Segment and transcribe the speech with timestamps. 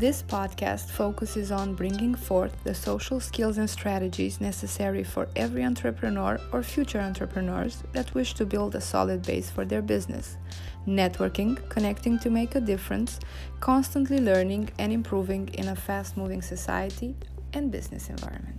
[0.00, 6.40] This podcast focuses on bringing forth the social skills and strategies necessary for every entrepreneur
[6.54, 10.38] or future entrepreneurs that wish to build a solid base for their business.
[10.86, 13.20] Networking, connecting to make a difference,
[13.60, 17.14] constantly learning and improving in a fast moving society
[17.52, 18.56] and business environment.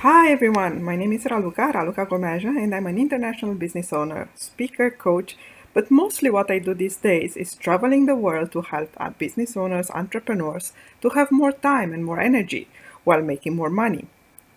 [0.00, 4.90] Hi everyone, my name is Raluca, Raluca Gomeja, and I'm an international business owner, speaker,
[4.90, 5.38] coach,
[5.76, 9.58] but mostly what I do these days is traveling the world to help uh, business
[9.58, 12.66] owners, entrepreneurs to have more time and more energy
[13.04, 14.06] while making more money.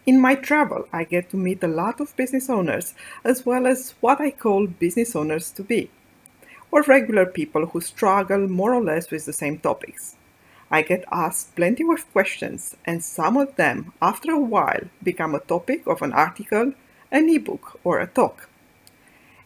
[0.06, 2.94] In my travel, I get to meet a lot of business owners
[3.26, 5.92] as well as what I call business owners to be,
[6.72, 10.16] or regular people who struggle more or less with the same topics.
[10.72, 15.42] I get asked plenty of questions, and some of them, after a while, become a
[15.42, 16.72] topic of an article,
[17.12, 18.49] an ebook, or a talk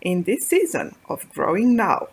[0.04, 2.10] in this season of Growing Now.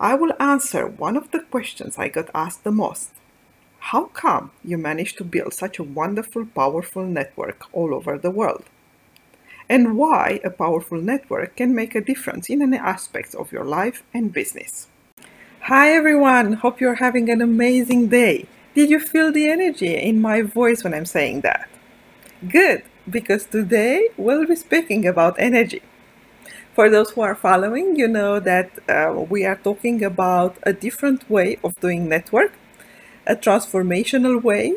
[0.00, 3.10] I will answer one of the questions I got asked the most.
[3.90, 8.64] How come you managed to build such a wonderful, powerful network all over the world?
[9.68, 14.02] And why a powerful network can make a difference in any aspects of your life
[14.12, 14.88] and business.
[15.64, 18.46] Hi everyone, hope you're having an amazing day.
[18.74, 21.68] Did you feel the energy in my voice when I'm saying that?
[22.48, 25.82] Good, because today we'll be speaking about energy.
[26.74, 31.28] For those who are following, you know that uh, we are talking about a different
[31.28, 32.52] way of doing network,
[33.26, 34.74] a transformational way,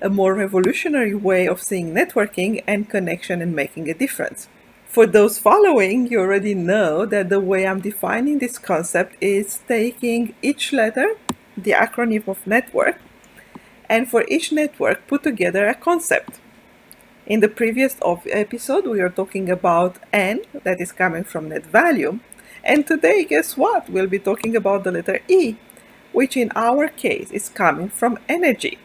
[0.00, 4.48] a more revolutionary way of seeing networking and connection and making a difference.
[4.86, 10.34] For those following, you already know that the way I'm defining this concept is taking
[10.42, 11.16] each letter,
[11.56, 13.00] the acronym of network,
[13.88, 16.40] and for each network put together a concept.
[17.26, 17.96] In the previous
[18.30, 22.20] episode, we were talking about N, that is coming from net value.
[22.62, 23.90] And today, guess what?
[23.90, 25.56] We'll be talking about the letter E,
[26.12, 28.78] which in our case is coming from energy.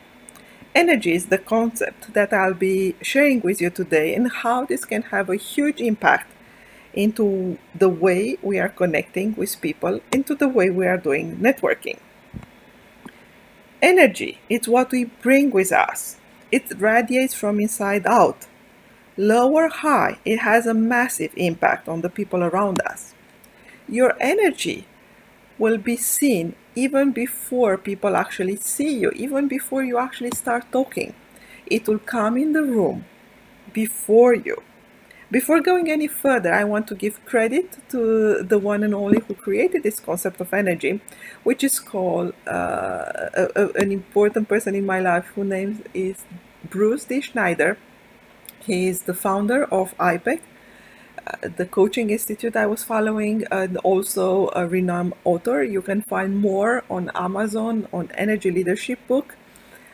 [0.73, 5.03] Energy is the concept that I'll be sharing with you today and how this can
[5.13, 6.31] have a huge impact
[6.95, 11.99] into the way we are connecting with people, into the way we are doing networking.
[13.83, 16.17] Energy is what we bring with us
[16.51, 18.47] it radiates from inside out.
[19.17, 23.13] Low or high, it has a massive impact on the people around us.
[23.87, 24.87] Your energy
[25.57, 31.13] will be seen even before people actually see you, even before you actually start talking.
[31.65, 33.05] It will come in the room
[33.73, 34.63] before you.
[35.31, 39.33] Before going any further, I want to give credit to the one and only who
[39.33, 40.99] created this concept of energy,
[41.43, 46.25] which is called uh, a, a, an important person in my life whose name is
[46.69, 47.21] Bruce D.
[47.21, 47.77] Schneider.
[48.59, 50.41] He is the founder of IPEC,
[51.25, 55.63] uh, the coaching institute I was following, and also a renowned author.
[55.63, 59.37] You can find more on Amazon on energy leadership book.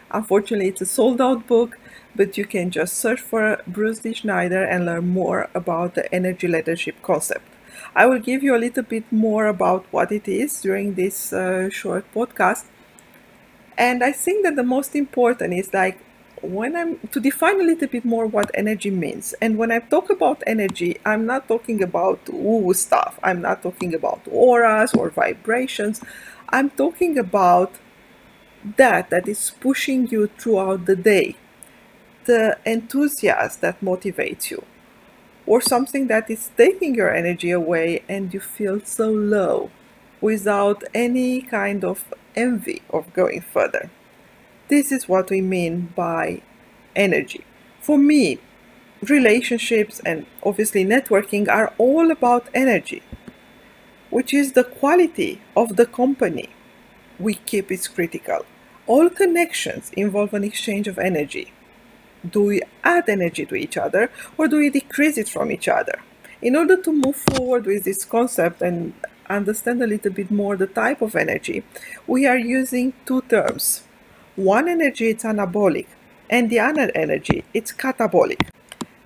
[0.09, 1.78] Unfortunately, it's a sold out book
[2.18, 4.14] but you can just search for Bruce D.
[4.14, 7.46] Schneider and learn more about the energy leadership concept.
[7.96, 11.70] I will give you a little bit more about what it is during this uh,
[11.70, 12.66] short podcast.
[13.78, 16.00] And I think that the most important is like
[16.42, 19.34] when I'm to define a little bit more what energy means.
[19.42, 23.20] And when I talk about energy, I'm not talking about woo stuff.
[23.24, 26.02] I'm not talking about auras or vibrations.
[26.50, 27.74] I'm talking about
[28.78, 31.36] that that is pushing you throughout the day
[32.28, 34.64] the enthusiasm that motivates you,
[35.46, 39.72] or something that is taking your energy away and you feel so low
[40.22, 42.06] without any kind of
[42.36, 43.90] envy of going further.
[44.68, 46.42] This is what we mean by
[46.96, 47.44] energy.
[47.80, 48.40] For me,
[49.08, 53.02] relationships and obviously networking are all about energy,
[54.10, 56.50] which is the quality of the company
[57.20, 58.46] we keep is critical.
[58.86, 61.54] All connections involve an exchange of energy
[62.32, 66.00] do we add energy to each other or do we decrease it from each other?
[66.42, 68.94] In order to move forward with this concept and
[69.30, 71.63] understand a little bit more the type of energy,
[72.06, 73.84] we are using two terms.
[74.36, 75.88] One energy is anabolic
[76.30, 78.50] and the other energy it's catabolic.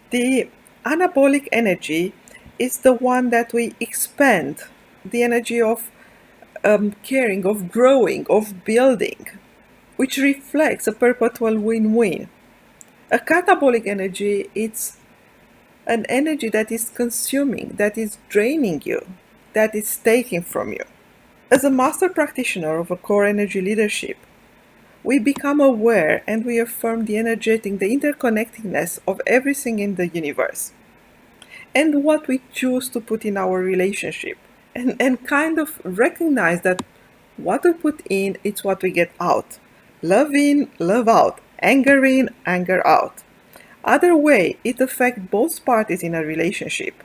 [0.10, 0.50] The
[0.86, 2.14] anabolic energy
[2.60, 4.64] is the one that we expand,
[5.06, 5.90] the energy of
[6.64, 9.28] um, caring, of growing, of building,
[9.96, 12.30] which reflects a perpetual win-win.
[13.14, 14.98] A catabolic energy it's
[15.86, 19.06] an energy that is consuming, that is draining you,
[19.52, 20.86] that is taking from you.
[21.52, 24.16] As a master practitioner of a core energy leadership,
[25.04, 30.72] we become aware and we affirm the energetic, the interconnectedness of everything in the universe.
[31.76, 34.38] And what we choose to put in our relationship
[34.74, 36.86] and, and kind of recognize that
[37.36, 39.60] what we put in is what we get out.
[40.02, 41.42] Love in, love out.
[41.62, 43.24] Anger in, anger out.
[43.84, 46.96] Other way, it affects both parties in a relationship.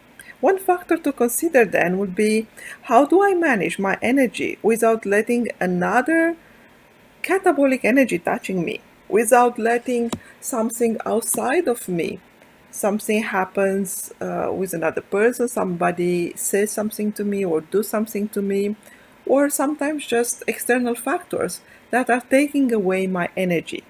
[0.40, 2.46] One factor to consider then would be
[2.82, 6.36] how do I manage my energy without letting another
[7.22, 10.10] catabolic energy touching me, without letting
[10.40, 12.20] something outside of me
[12.76, 18.42] something happens uh, with another person, somebody says something to me or do something to
[18.42, 18.76] me,
[19.24, 21.60] or sometimes just external factors
[21.90, 23.82] that are taking away my energy.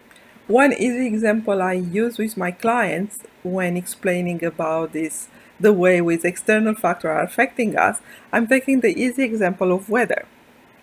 [0.46, 5.28] One easy example I use with my clients when explaining about this,
[5.58, 8.00] the way with external factors are affecting us,
[8.32, 10.26] I'm taking the easy example of weather.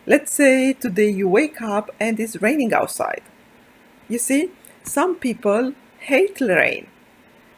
[0.06, 3.24] Let's say today you wake up and it's raining outside.
[4.10, 4.52] You see,
[4.84, 6.88] some people hate rain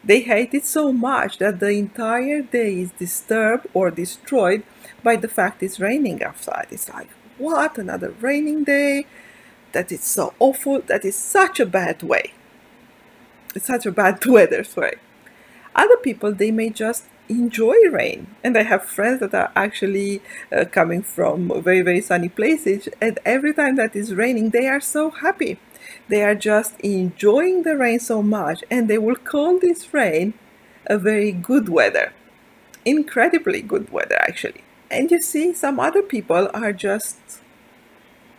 [0.06, 4.62] they hate it so much that the entire day is disturbed or destroyed
[5.02, 6.68] by the fact it's raining outside.
[6.70, 7.08] It's like,
[7.38, 7.76] what?
[7.76, 9.06] Another raining day?
[9.76, 10.80] That is so awful.
[10.80, 12.32] That is such a bad way.
[13.54, 14.96] It's such a bad weather, sorry.
[15.74, 18.26] Other people, they may just enjoy rain.
[18.42, 22.88] And I have friends that are actually uh, coming from very, very sunny places.
[23.02, 25.58] And every time that is raining, they are so happy.
[26.08, 30.32] They are just enjoying the rain so much and they will call this rain
[30.86, 32.14] a very good weather.
[32.86, 34.64] Incredibly good weather, actually.
[34.90, 37.42] And you see, some other people are just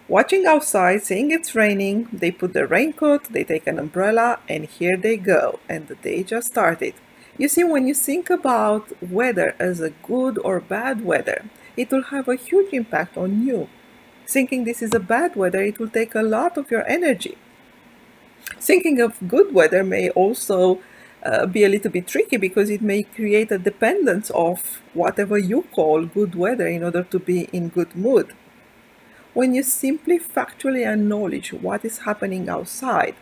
[0.07, 2.07] watching outside, seeing it's raining.
[2.11, 5.59] They put the raincoat, they take an umbrella, and here they go.
[5.69, 6.93] And the day just started.
[7.37, 11.45] You see, when you think about weather as a good or bad weather,
[11.75, 13.69] it will have a huge impact on you.
[14.27, 17.37] Thinking this is a bad weather, it will take a lot of your energy.
[18.59, 20.79] Thinking of good weather may also
[21.23, 25.63] uh, be a little bit tricky because it may create a dependence of whatever you
[25.73, 28.33] call good weather in order to be in good mood.
[29.37, 33.13] When you simply factually acknowledge what is happening outside,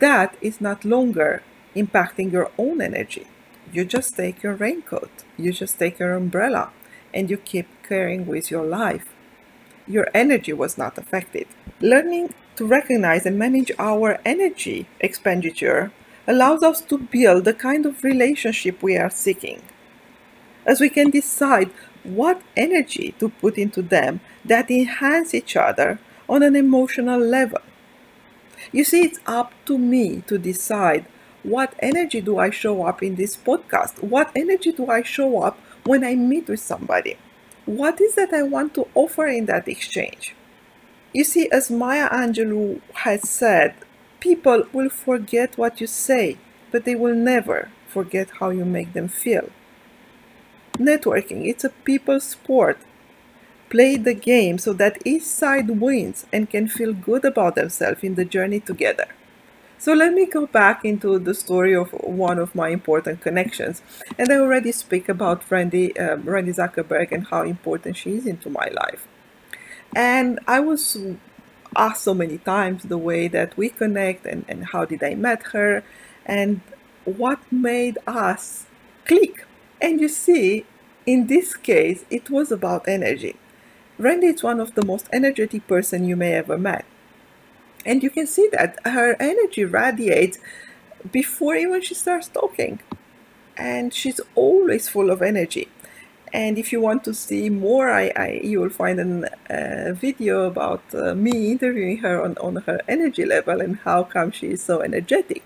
[0.00, 1.42] that is not longer
[1.74, 3.26] impacting your own energy.
[3.72, 6.72] You just take your raincoat, you just take your umbrella,
[7.14, 9.06] and you keep carrying with your life.
[9.86, 11.46] Your energy was not affected.
[11.80, 15.90] Learning to recognize and manage our energy expenditure
[16.26, 19.62] allows us to build the kind of relationship we are seeking.
[20.66, 21.70] As we can decide
[22.04, 25.98] what energy to put into them that enhance each other
[26.28, 27.60] on an emotional level.
[28.72, 31.06] You see, it's up to me to decide
[31.42, 34.02] what energy do I show up in this podcast?
[34.02, 37.16] What energy do I show up when I meet with somebody?
[37.64, 40.34] What is that I want to offer in that exchange?
[41.12, 43.74] You see, as Maya Angelou has said,
[44.20, 46.36] people will forget what you say,
[46.70, 49.48] but they will never forget how you make them feel.
[50.78, 52.78] Networking, it's a people sport.
[53.68, 58.14] Play the game so that each side wins and can feel good about themselves in
[58.14, 59.08] the journey together.
[59.80, 63.80] So let me go back into the story of one of my important connections.
[64.18, 68.50] And I already speak about Randi, um, Randi Zuckerberg and how important she is into
[68.50, 69.06] my life.
[69.94, 70.96] And I was
[71.76, 75.42] asked so many times the way that we connect and, and how did I met
[75.54, 75.84] her
[76.26, 76.60] and
[77.04, 78.66] what made us
[79.06, 79.44] click.
[79.80, 80.66] And you see,
[81.06, 83.36] in this case, it was about energy.
[83.98, 86.84] Randi is one of the most energetic person you may ever met.
[87.84, 90.38] And you can see that her energy radiates
[91.10, 92.80] before even she starts talking.
[93.56, 95.68] And she's always full of energy.
[96.32, 100.42] And if you want to see more, I, I you will find a uh, video
[100.42, 104.62] about uh, me interviewing her on, on her energy level and how come she is
[104.62, 105.42] so energetic.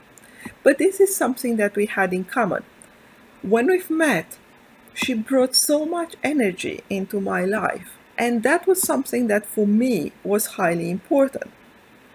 [0.63, 2.65] But this is something that we had in common.
[3.43, 4.39] When we've met,
[4.95, 7.99] she brought so much energy into my life.
[8.17, 11.51] And that was something that for me was highly important.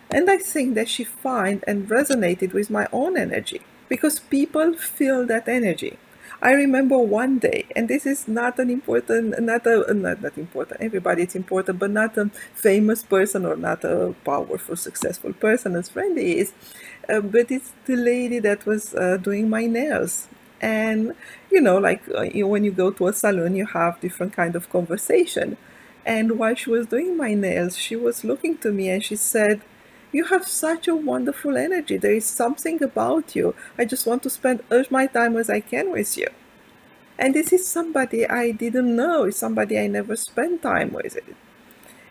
[0.09, 5.25] And I think that she found and resonated with my own energy because people feel
[5.25, 5.97] that energy.
[6.41, 10.81] I remember one day, and this is not an important, not a, not, not important,
[10.81, 15.93] everybody it's important, but not a famous person or not a powerful, successful person as
[15.95, 16.53] Randi is,
[17.09, 20.27] uh, but it's the lady that was uh, doing my nails.
[20.61, 21.13] And,
[21.51, 24.55] you know, like uh, you, when you go to a salon, you have different kind
[24.55, 25.57] of conversation.
[26.05, 29.61] And while she was doing my nails, she was looking to me and she said,
[30.11, 31.97] you have such a wonderful energy.
[31.97, 33.55] There is something about you.
[33.77, 36.27] I just want to spend as much time as I can with you.
[37.19, 41.15] And this is somebody I didn't know, somebody I never spent time with.
[41.15, 41.35] It.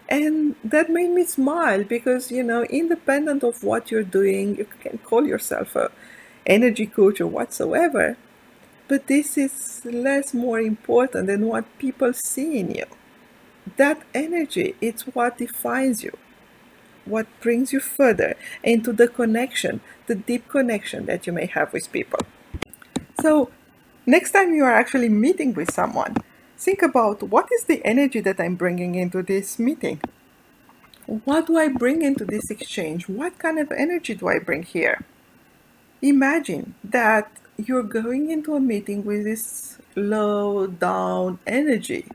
[0.08, 4.98] And that made me smile because, you know, independent of what you're doing, you can
[4.98, 5.90] call yourself a
[6.44, 8.16] energy coach or whatsoever.
[8.88, 12.84] But this is less more important than what people see in you.
[13.76, 16.16] That energy, it's what defines you,
[17.04, 21.90] what brings you further into the connection, the deep connection that you may have with
[21.90, 22.20] people.
[23.20, 23.50] So,
[24.06, 26.14] next time you are actually meeting with someone,
[26.56, 30.00] think about what is the energy that I'm bringing into this meeting?
[31.06, 33.08] What do I bring into this exchange?
[33.08, 35.04] What kind of energy do I bring here?
[36.02, 42.06] Imagine that you're going into a meeting with this low down energy.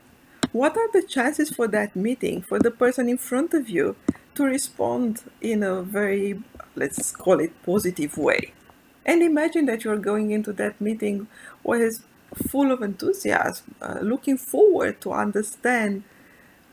[0.52, 3.96] What are the chances for that meeting, for the person in front of you
[4.34, 6.42] to respond in a very,
[6.76, 8.52] let's call it, positive way?
[9.04, 11.26] And imagine that you're going into that meeting
[11.64, 12.04] with
[12.48, 16.04] full of enthusiasm, uh, looking forward to understand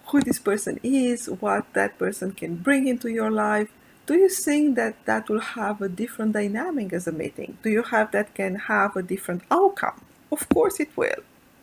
[0.07, 3.69] who this person is, what that person can bring into your life,
[4.09, 7.59] do you think that that will have a different dynamic as a meeting?
[7.61, 10.01] Do you have that can have a different outcome?
[10.31, 11.21] Of course it will.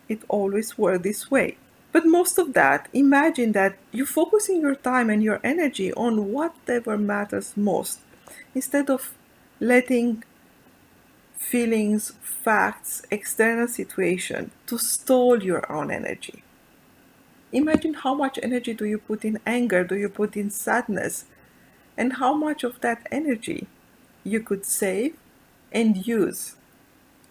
[0.08, 1.56] It always works this way.
[1.90, 6.96] But most of that, imagine that you're focusing your time and your energy on whatever
[6.96, 7.98] matters most
[8.54, 9.12] instead of
[9.58, 10.22] letting
[11.36, 16.44] feelings, facts, external situation to stall your own energy.
[17.50, 21.24] Imagine how much energy do you put in anger, do you put in sadness,
[21.96, 23.66] and how much of that energy
[24.24, 25.16] you could save
[25.72, 26.56] and use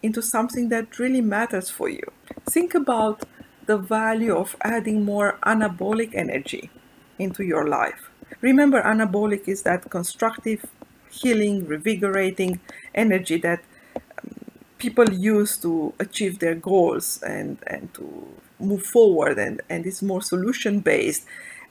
[0.01, 2.03] into something that really matters for you.
[2.49, 3.23] Think about
[3.65, 6.69] the value of adding more anabolic energy
[7.17, 8.09] into your life.
[8.41, 10.65] Remember, anabolic is that constructive,
[11.09, 12.59] healing, revigorating
[12.93, 13.63] energy that
[13.95, 14.35] um,
[14.77, 18.27] people use to achieve their goals and, and to
[18.59, 21.25] move forward and, and it's more solution based.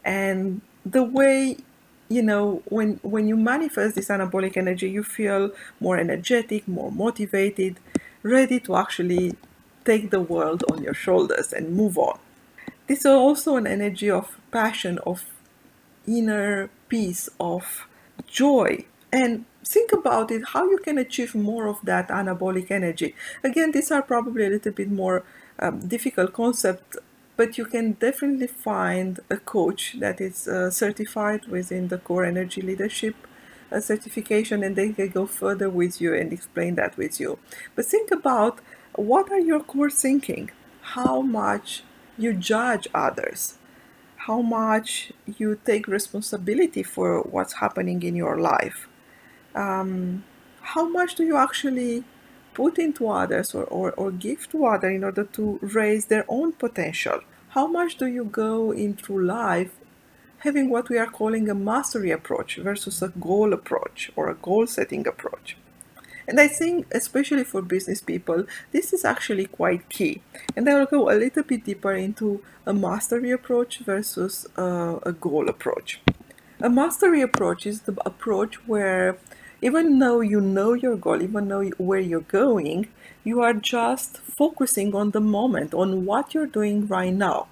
[0.04, 1.58] And the way
[2.08, 7.78] you know when when you manifest this anabolic energy you feel more energetic more motivated
[8.23, 9.37] ready to actually
[9.84, 12.18] take the world on your shoulders and move on.
[12.87, 15.25] This is also an energy of passion of
[16.06, 17.87] inner peace of
[18.26, 18.84] joy.
[19.12, 23.14] And think about it how you can achieve more of that anabolic energy.
[23.42, 25.25] Again these are probably a little bit more
[25.58, 26.96] um, difficult concept
[27.36, 32.60] but you can definitely find a coach that is uh, certified within the core energy
[32.60, 33.14] leadership
[33.72, 37.38] uh, certification and they can go further with you and explain that with you.
[37.74, 38.60] But think about
[38.94, 40.50] what are your core thinking?
[40.80, 41.82] How much
[42.16, 43.58] you judge others?
[44.16, 48.88] How much you take responsibility for what's happening in your life?
[49.54, 50.24] Um,
[50.60, 52.04] how much do you actually
[52.54, 56.52] put into others or, or, or give to others in order to raise their own
[56.52, 57.20] potential?
[57.50, 59.73] How much do you go into life
[60.38, 64.66] having what we are calling a mastery approach versus a goal approach or a goal
[64.66, 65.56] setting approach?
[66.26, 70.23] And I think, especially for business people, this is actually quite key.
[70.56, 75.12] And I will go a little bit deeper into a mastery approach versus uh, a
[75.12, 76.00] goal approach.
[76.61, 79.18] A mastery approach is the approach where
[79.62, 82.88] even though you know your goal, even though where you're going,
[83.23, 87.46] you are just focusing on the moment, on what you're doing right now.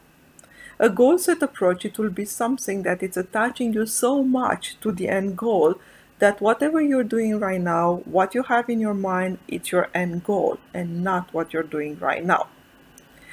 [0.79, 4.91] A goal set approach, it will be something that it's attaching you so much to
[4.93, 5.77] the end goal
[6.19, 10.25] that whatever you're doing right now, what you have in your mind, it's your end
[10.25, 12.49] goal and not what you're doing right now.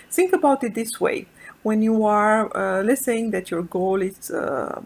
[0.10, 1.28] Think about it this way
[1.64, 4.82] when you are, uh, let's say that your goal is uh,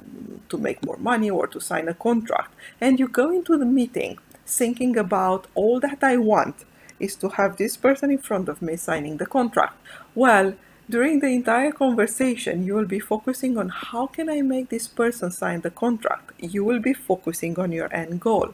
[0.50, 4.18] to make more money or to sign a contract, and you go into the meeting
[4.46, 6.66] thinking about all that I want
[7.00, 9.76] is to have this person in front of me signing the contract.
[10.16, 10.56] Well,
[10.90, 15.32] during the entire conversation, you will be focusing on how can I make this person
[15.32, 16.32] sign the contract.
[16.40, 18.54] You will be focusing on your end goal.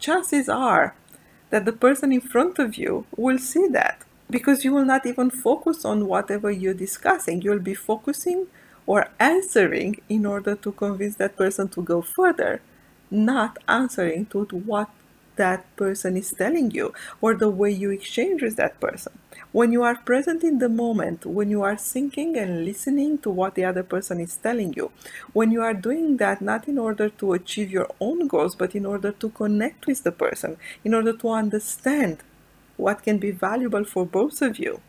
[0.00, 0.96] Chances are
[1.50, 5.30] that the person in front of you will see that because you will not even
[5.30, 7.42] focus on whatever you're discussing.
[7.42, 8.46] You'll be focusing
[8.86, 12.60] or answering in order to convince that person to go further,
[13.10, 14.90] not answering to what
[15.36, 19.12] that person is telling you or the way you exchange with that person.
[19.52, 23.54] When you are present in the moment, when you are thinking and listening to what
[23.54, 24.90] the other person is telling you,
[25.32, 28.86] when you are doing that not in order to achieve your own goals, but in
[28.86, 32.18] order to connect with the person, in order to understand
[32.76, 34.80] what can be valuable for both of you,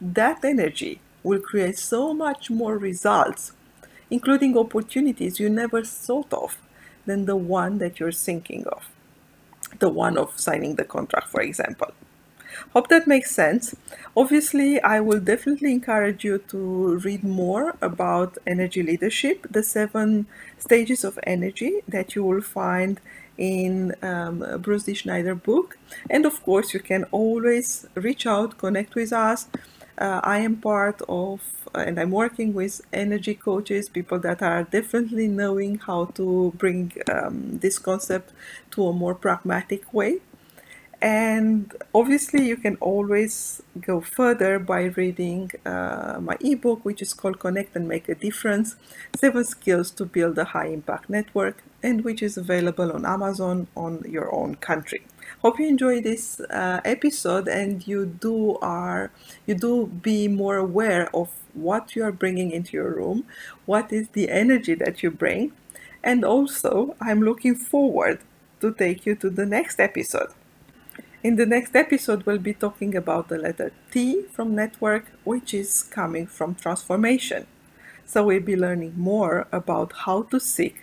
[0.00, 3.52] that energy will create so much more results,
[4.10, 6.58] including opportunities you never thought of,
[7.06, 8.88] than the one that you're thinking of.
[9.78, 11.92] The one of signing the contract, for example.
[12.72, 13.74] Hope that makes sense.
[14.16, 20.26] Obviously, I will definitely encourage you to read more about energy leadership, the seven
[20.58, 23.00] stages of energy that you will find
[23.40, 24.94] in um, Bruce D.
[24.94, 25.78] Schneider book.
[26.08, 29.48] And of course, you can always reach out, connect with us.
[29.98, 31.40] Uh, I am part of,
[31.74, 36.92] uh, and I'm working with energy coaches, people that are definitely knowing how to bring
[37.10, 38.32] um, this concept
[38.72, 40.18] to a more pragmatic way.
[41.02, 47.38] And obviously, you can always go further by reading uh, my ebook, which is called
[47.38, 48.76] Connect and Make a Difference
[49.16, 54.04] Seven Skills to Build a High Impact Network, and which is available on Amazon on
[54.08, 55.02] your own country.
[55.42, 59.10] Hope you enjoy this uh, episode and you do are
[59.46, 63.24] you do be more aware of what you are bringing into your room,
[63.66, 65.52] what is the energy that you bring,
[66.02, 68.20] and also I'm looking forward
[68.60, 70.28] to take you to the next episode.
[71.22, 75.82] In the next episode, we'll be talking about the letter T from network, which is
[75.82, 77.46] coming from transformation.
[78.06, 80.82] So we'll be learning more about how to seek